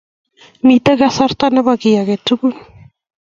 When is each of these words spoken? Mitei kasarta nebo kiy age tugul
Mitei 0.65 0.99
kasarta 0.99 1.45
nebo 1.51 1.71
kiy 1.81 1.97
age 2.01 2.15
tugul 2.25 2.53